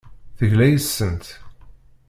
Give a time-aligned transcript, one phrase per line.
[0.37, 1.25] Tegla yes-sent.